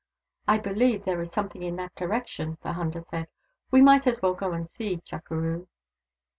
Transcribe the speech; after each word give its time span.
"I 0.47 0.57
believe 0.57 1.05
there 1.05 1.21
is 1.21 1.31
something 1.31 1.61
in 1.61 1.75
that 1.75 1.93
direction," 1.93 2.57
the 2.63 2.73
hunter 2.73 3.01
said." 3.01 3.27
We 3.71 3.81
might 3.83 4.07
as 4.07 4.19
well 4.19 4.33
go 4.33 4.51
and 4.51 4.67
see, 4.67 4.97
Chukeroo." 5.05 5.67